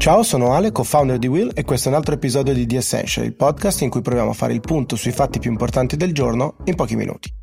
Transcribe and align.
Ciao, 0.00 0.22
sono 0.22 0.54
Ale, 0.54 0.72
co-founder 0.72 1.18
di 1.18 1.26
Will 1.26 1.50
e 1.52 1.62
questo 1.62 1.88
è 1.88 1.90
un 1.90 1.98
altro 1.98 2.14
episodio 2.14 2.54
di 2.54 2.64
The 2.64 2.78
Essential, 2.78 3.26
il 3.26 3.34
podcast 3.34 3.82
in 3.82 3.90
cui 3.90 4.00
proviamo 4.00 4.30
a 4.30 4.32
fare 4.32 4.54
il 4.54 4.60
punto 4.60 4.96
sui 4.96 5.12
fatti 5.12 5.38
più 5.38 5.50
importanti 5.50 5.98
del 5.98 6.14
giorno 6.14 6.56
in 6.64 6.74
pochi 6.74 6.96
minuti. 6.96 7.39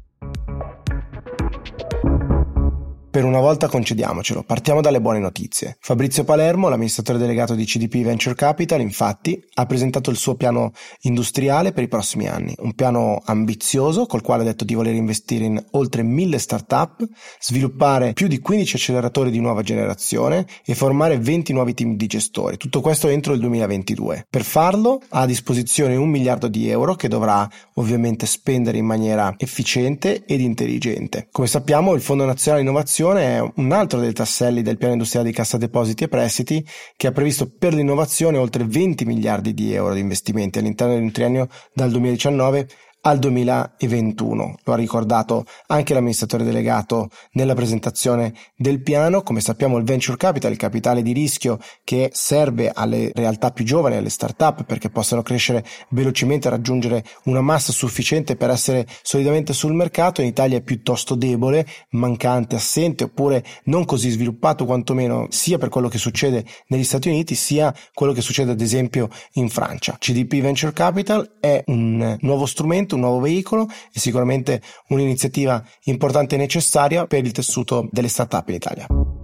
Per 3.17 3.25
una 3.25 3.39
volta 3.39 3.67
concediamocelo, 3.67 4.43
partiamo 4.43 4.79
dalle 4.79 5.01
buone 5.01 5.17
notizie. 5.17 5.77
Fabrizio 5.79 6.23
Palermo, 6.23 6.69
l'amministratore 6.69 7.17
delegato 7.17 7.55
di 7.55 7.65
CDP 7.65 8.03
Venture 8.03 8.35
Capital, 8.35 8.79
infatti, 8.79 9.43
ha 9.55 9.65
presentato 9.65 10.11
il 10.11 10.17
suo 10.17 10.35
piano 10.35 10.71
industriale 11.01 11.71
per 11.71 11.81
i 11.81 11.87
prossimi 11.87 12.27
anni, 12.27 12.53
un 12.59 12.75
piano 12.75 13.19
ambizioso 13.25 14.05
col 14.05 14.21
quale 14.21 14.43
ha 14.43 14.45
detto 14.45 14.65
di 14.65 14.75
voler 14.75 14.93
investire 14.93 15.45
in 15.45 15.65
oltre 15.71 16.03
mille 16.03 16.37
start-up, 16.37 17.03
sviluppare 17.39 18.13
più 18.13 18.27
di 18.27 18.37
15 18.37 18.75
acceleratori 18.75 19.31
di 19.31 19.39
nuova 19.39 19.63
generazione 19.63 20.45
e 20.63 20.75
formare 20.75 21.17
20 21.17 21.53
nuovi 21.53 21.73
team 21.73 21.95
di 21.95 22.05
gestori, 22.05 22.57
tutto 22.57 22.81
questo 22.81 23.07
entro 23.07 23.33
il 23.33 23.39
2022. 23.39 24.27
Per 24.29 24.43
farlo 24.43 25.01
ha 25.09 25.21
a 25.21 25.25
disposizione 25.25 25.95
un 25.95 26.09
miliardo 26.09 26.47
di 26.47 26.69
euro 26.69 26.93
che 26.93 27.07
dovrà 27.07 27.49
ovviamente 27.73 28.27
spendere 28.27 28.77
in 28.77 28.85
maniera 28.85 29.33
efficiente 29.37 30.23
ed 30.23 30.39
intelligente. 30.39 31.29
Come 31.31 31.47
sappiamo 31.47 31.95
il 31.95 32.01
Fondo 32.01 32.23
Nazionale 32.23 32.61
Innovazione 32.61 33.05
è 33.15 33.39
un 33.55 33.71
altro 33.71 33.99
dei 33.99 34.11
tasselli 34.11 34.61
del 34.61 34.77
piano 34.77 34.93
industriale 34.93 35.29
di 35.29 35.33
Cassa 35.33 35.57
Depositi 35.57 36.03
e 36.03 36.07
Prestiti 36.07 36.67
che 36.95 37.07
ha 37.07 37.11
previsto 37.11 37.49
per 37.49 37.73
l'innovazione 37.73 38.37
oltre 38.37 38.65
20 38.65 39.05
miliardi 39.05 39.53
di 39.53 39.73
euro 39.73 39.93
di 39.93 39.99
investimenti 40.01 40.59
all'interno 40.59 40.95
di 40.95 41.01
un 41.01 41.11
triennio 41.11 41.47
dal 41.73 41.89
2019 41.91 42.67
al 43.07 43.19
2021. 43.19 44.57
Lo 44.63 44.73
ha 44.73 44.75
ricordato 44.75 45.45
anche 45.67 45.93
l'amministratore 45.93 46.43
delegato 46.43 47.09
nella 47.31 47.55
presentazione 47.55 48.33
del 48.57 48.81
piano. 48.81 49.23
Come 49.23 49.39
sappiamo 49.39 49.77
il 49.77 49.85
venture 49.85 50.17
capital, 50.17 50.51
il 50.51 50.57
capitale 50.57 51.01
di 51.01 51.13
rischio 51.13 51.57
che 51.85 52.09
serve 52.11 52.69
alle 52.69 53.11
realtà 53.15 53.51
più 53.51 53.63
giovani, 53.63 53.95
alle 53.95 54.09
start-up 54.09 54.65
perché 54.65 54.89
possano 54.89 55.23
crescere 55.23 55.65
velocemente 55.89 56.47
e 56.47 56.51
raggiungere 56.51 57.05
una 57.23 57.39
massa 57.39 57.71
sufficiente 57.71 58.35
per 58.35 58.49
essere 58.49 58.85
solidamente 59.01 59.53
sul 59.53 59.73
mercato, 59.73 60.19
in 60.19 60.27
Italia 60.27 60.57
è 60.57 60.61
piuttosto 60.61 61.15
debole, 61.15 61.65
mancante, 61.91 62.55
assente 62.55 63.05
oppure 63.05 63.45
non 63.65 63.85
così 63.85 64.09
sviluppato 64.09 64.65
quantomeno 64.65 65.27
sia 65.29 65.57
per 65.57 65.69
quello 65.69 65.87
che 65.87 65.97
succede 65.97 66.43
negli 66.67 66.83
Stati 66.83 67.07
Uniti 67.07 67.35
sia 67.35 67.73
quello 67.93 68.11
che 68.11 68.21
succede 68.21 68.51
ad 68.51 68.59
esempio 68.59 69.07
in 69.33 69.47
Francia. 69.47 69.95
CDP 69.97 70.41
Venture 70.41 70.73
Capital 70.73 71.37
è 71.39 71.63
un 71.67 72.17
nuovo 72.19 72.45
strumento 72.45 72.95
un 72.97 73.03
nuovo 73.03 73.19
veicolo 73.21 73.67
e 73.93 73.99
sicuramente 73.99 74.61
un'iniziativa 74.89 75.63
importante 75.85 76.35
e 76.35 76.37
necessaria 76.37 77.07
per 77.07 77.23
il 77.23 77.31
tessuto 77.31 77.87
delle 77.91 78.09
start-up 78.09 78.49
in 78.49 78.55
Italia. 78.55 79.16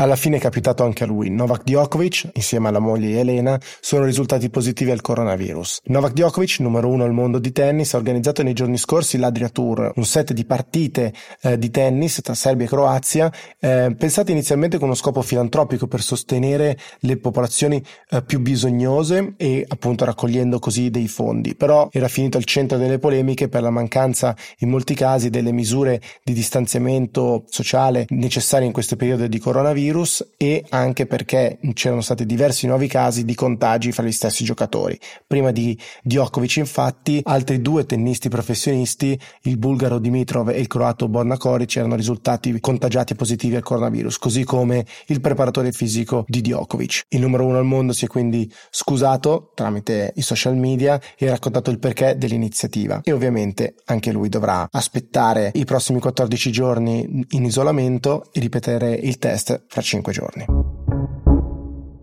Alla 0.00 0.14
fine 0.14 0.36
è 0.36 0.38
capitato 0.38 0.84
anche 0.84 1.02
a 1.02 1.08
lui. 1.08 1.28
Novak 1.28 1.64
Djokovic, 1.64 2.30
insieme 2.34 2.68
alla 2.68 2.78
moglie 2.78 3.18
Elena, 3.18 3.60
sono 3.80 4.04
risultati 4.04 4.48
positivi 4.48 4.92
al 4.92 5.00
coronavirus. 5.00 5.80
Novak 5.86 6.12
Djokovic, 6.12 6.60
numero 6.60 6.86
uno 6.86 7.02
al 7.02 7.12
mondo 7.12 7.40
di 7.40 7.50
tennis, 7.50 7.94
ha 7.94 7.96
organizzato 7.96 8.44
nei 8.44 8.52
giorni 8.52 8.78
scorsi 8.78 9.18
l'Adria 9.18 9.48
Tour, 9.48 9.90
un 9.96 10.04
set 10.04 10.32
di 10.32 10.44
partite 10.44 11.12
eh, 11.42 11.58
di 11.58 11.70
tennis 11.70 12.20
tra 12.22 12.34
Serbia 12.34 12.66
e 12.66 12.68
Croazia, 12.68 13.32
eh, 13.58 13.92
pensate 13.98 14.30
inizialmente 14.30 14.76
con 14.78 14.86
uno 14.86 14.94
scopo 14.94 15.20
filantropico 15.20 15.88
per 15.88 16.00
sostenere 16.00 16.78
le 17.00 17.16
popolazioni 17.16 17.82
eh, 18.10 18.22
più 18.22 18.38
bisognose 18.38 19.34
e 19.36 19.64
appunto 19.66 20.04
raccogliendo 20.04 20.60
così 20.60 20.90
dei 20.90 21.08
fondi. 21.08 21.56
Però 21.56 21.88
era 21.90 22.06
finito 22.06 22.36
al 22.36 22.44
centro 22.44 22.78
delle 22.78 23.00
polemiche 23.00 23.48
per 23.48 23.62
la 23.62 23.70
mancanza 23.70 24.36
in 24.58 24.68
molti 24.68 24.94
casi 24.94 25.28
delle 25.28 25.50
misure 25.50 26.00
di 26.22 26.32
distanziamento 26.32 27.42
sociale 27.48 28.04
necessarie 28.10 28.66
in 28.68 28.72
questo 28.72 28.94
periodo 28.94 29.26
di 29.26 29.40
coronavirus 29.40 29.86
virus 29.88 30.32
e 30.36 30.64
anche 30.68 31.06
perché 31.06 31.58
c'erano 31.72 32.02
stati 32.02 32.26
diversi 32.26 32.66
nuovi 32.66 32.88
casi 32.88 33.24
di 33.24 33.34
contagi 33.34 33.92
fra 33.92 34.02
gli 34.02 34.12
stessi 34.12 34.44
giocatori. 34.44 34.98
Prima 35.26 35.50
di 35.50 35.78
Djokovic 36.02 36.56
infatti 36.56 37.20
altri 37.24 37.60
due 37.62 37.86
tennisti 37.86 38.28
professionisti, 38.28 39.18
il 39.42 39.56
bulgaro 39.56 39.98
Dimitrov 39.98 40.50
e 40.50 40.60
il 40.60 40.66
croato 40.66 41.08
Borna 41.08 41.36
Koric 41.36 41.76
erano 41.76 41.96
risultati 41.96 42.58
contagiati 42.60 43.14
positivi 43.14 43.56
al 43.56 43.62
coronavirus, 43.62 44.18
così 44.18 44.44
come 44.44 44.84
il 45.06 45.20
preparatore 45.20 45.72
fisico 45.72 46.24
di 46.28 46.40
Djokovic. 46.42 47.04
Il 47.08 47.20
numero 47.20 47.46
uno 47.46 47.58
al 47.58 47.64
mondo 47.64 47.92
si 47.92 48.04
è 48.04 48.08
quindi 48.08 48.50
scusato 48.70 49.52
tramite 49.54 50.12
i 50.16 50.22
social 50.22 50.56
media 50.56 51.00
e 51.16 51.28
ha 51.28 51.30
raccontato 51.30 51.70
il 51.70 51.78
perché 51.78 52.16
dell'iniziativa 52.18 53.00
e 53.02 53.12
ovviamente 53.12 53.74
anche 53.86 54.12
lui 54.12 54.28
dovrà 54.28 54.68
aspettare 54.70 55.50
i 55.54 55.64
prossimi 55.64 56.00
14 56.00 56.50
giorni 56.50 57.26
in 57.30 57.44
isolamento 57.44 58.26
e 58.32 58.40
ripetere 58.40 58.92
il 58.94 59.18
test 59.18 59.64
fra 59.78 59.80
5 59.80 60.12
giorni. 60.12 60.44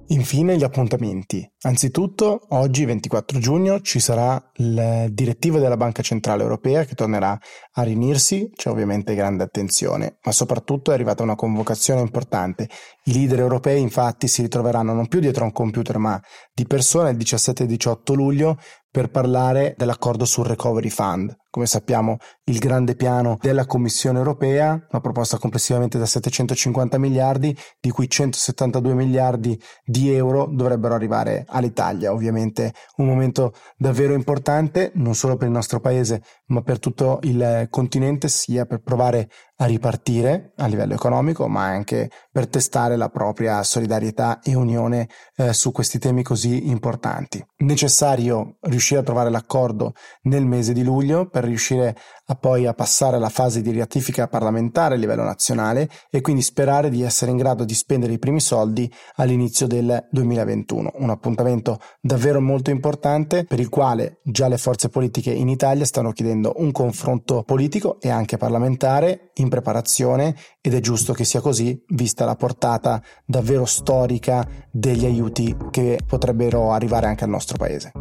Infine 0.10 0.56
gli 0.56 0.64
appuntamenti. 0.64 1.52
Anzitutto, 1.62 2.46
oggi 2.50 2.86
24 2.86 3.40
giugno 3.40 3.82
ci 3.82 4.00
sarà 4.00 4.52
il 4.58 5.08
direttivo 5.10 5.58
della 5.58 5.78
Banca 5.78 6.04
Centrale 6.04 6.44
Europea 6.44 6.86
che 6.86 6.94
tornerà 6.94 7.38
a 7.74 7.82
riunirsi, 7.82 8.52
c'è 8.56 8.70
ovviamente 8.70 9.16
grande 9.16 9.44
attenzione, 9.44 10.20
ma 10.24 10.32
soprattutto 10.32 10.92
è 10.92 10.94
arrivata 10.94 11.24
una 11.24 11.36
convocazione 11.36 12.02
importante. 12.02 12.70
I 13.06 13.14
leader 13.14 13.40
europei 13.40 13.82
infatti 13.82 14.28
si 14.28 14.44
ritroveranno 14.44 14.94
non 14.94 15.08
più 15.08 15.20
dietro 15.20 15.44
a 15.44 15.48
un 15.48 15.54
computer 15.54 15.98
ma 15.98 16.22
di 16.54 16.66
persona 16.68 17.10
il 17.10 17.18
17 17.18 17.64
e 17.64 17.66
18 17.66 18.14
luglio 18.14 18.58
per 18.92 19.10
parlare 19.10 19.74
dell'accordo 19.76 20.24
sul 20.24 20.46
Recovery 20.46 20.90
Fund. 20.90 21.36
Come 21.50 21.66
sappiamo, 21.66 22.18
il 22.46 22.60
grande 22.60 22.96
piano 22.96 23.38
della 23.42 23.66
Commissione 23.66 24.20
europea, 24.20 24.74
una 24.74 25.02
proposta 25.02 25.38
complessivamente 25.38 25.98
da 25.98 26.06
750 26.06 26.98
miliardi, 26.98 27.58
di 27.80 27.90
cui 27.90 28.10
172 28.10 28.94
miliardi 28.94 29.60
di 29.84 30.14
euro 30.14 30.48
dovrebbero 30.52 30.94
arrivare 30.94 31.46
all'Italia. 31.48 32.12
Ovviamente 32.12 32.74
un 32.98 33.08
momento 33.08 33.54
davvero 33.78 34.14
importante, 34.14 34.92
non 34.96 35.16
solo 35.16 35.38
per 35.38 35.48
il 35.48 35.54
nostro 35.54 35.80
paese, 35.80 36.22
ma 36.48 36.62
per 36.62 36.80
tutto 36.80 37.20
il 37.24 37.68
continente, 37.70 38.28
sia 38.30 38.66
per 38.66 38.82
provare 38.82 39.30
a 39.58 39.66
ripartire 39.66 40.52
a 40.58 40.68
livello 40.68 40.94
economico, 40.94 41.48
ma 41.48 41.64
anche 41.64 42.10
per 42.32 42.48
testare 42.48 42.98
la 42.98 43.10
propria 43.10 43.64
solidarietà 43.64 44.42
e 44.44 44.54
unione 44.54 45.08
eh, 45.38 45.54
su 45.54 45.72
questi 45.72 45.98
temi 45.98 46.24
così 46.24 46.70
importanti. 46.70 47.44
Necessario 47.60 48.58
riuscire 48.62 49.00
a 49.00 49.04
trovare 49.04 49.30
l'accordo 49.30 49.94
nel 50.24 50.46
mese 50.46 50.74
di 50.74 50.84
luglio 50.84 51.30
per 51.30 51.46
riuscire 51.46 51.96
poi 52.36 52.66
a 52.66 52.74
passare 52.74 53.18
alla 53.18 53.30
fase 53.30 53.62
di 53.62 53.78
ratifica 53.78 54.28
parlamentare 54.28 54.96
a 54.96 54.98
livello 54.98 55.24
nazionale 55.24 55.90
e 56.10 56.22
quindi 56.22 56.42
sperare 56.42 56.90
di 56.90 57.02
essere 57.02 57.32
in 57.32 57.38
grado 57.38 57.66
di 57.66 57.74
spendere 57.74 58.14
i 58.14 58.20
primi 58.20 58.40
soldi 58.40 58.92
all'inizio 59.16 59.68
del 59.68 60.08
2021. 60.12 60.94
Un 60.96 61.10
appuntamento 61.10 61.80
davvero 62.02 62.42
molto 62.42 62.70
importante 62.70 63.44
per 63.46 63.60
il 63.60 63.70
quale 63.70 64.20
già 64.24 64.48
le 64.48 64.58
forze 64.58 64.90
politiche 64.90 65.32
in 65.32 65.50
Italia 65.50 65.86
stanno 65.86 66.12
chiedendo 66.12 66.54
un 66.58 66.72
confronto 66.72 67.44
politico 67.44 68.00
e 68.00 68.10
anche 68.10 68.38
parlamentare 68.38 69.32
in 69.36 69.50
preparazione 69.50 70.36
ed 70.62 70.74
è 70.74 70.80
giusto 70.80 71.14
che 71.14 71.26
sia 71.26 71.42
così 71.42 71.84
vista 71.90 72.26
la 72.26 72.36
portata 72.36 73.02
davvero 73.26 73.66
storica 73.66 74.48
degli 74.72 75.06
aiuti 75.06 75.56
che 75.72 76.00
potrebbero 76.06 76.72
arrivare 76.72 77.08
anche 77.08 77.24
al 77.24 77.30
nostro 77.30 77.58
paese. 77.58 77.92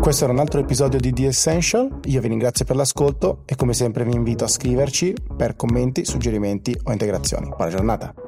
Questo 0.00 0.24
era 0.24 0.32
un 0.32 0.38
altro 0.38 0.60
episodio 0.60 0.98
di 0.98 1.12
The 1.12 1.26
Essential, 1.26 2.00
io 2.04 2.20
vi 2.20 2.28
ringrazio 2.28 2.64
per 2.64 2.76
l'ascolto 2.76 3.42
e 3.44 3.56
come 3.56 3.74
sempre 3.74 4.04
vi 4.04 4.14
invito 4.14 4.44
a 4.44 4.48
scriverci 4.48 5.14
per 5.36 5.54
commenti, 5.54 6.04
suggerimenti 6.04 6.74
o 6.84 6.92
integrazioni. 6.92 7.48
Buona 7.48 7.70
giornata! 7.70 8.27